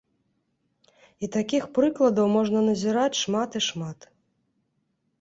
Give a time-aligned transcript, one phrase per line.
[1.27, 3.99] І такіх прыкладаў можна назіраць шмат і шмат.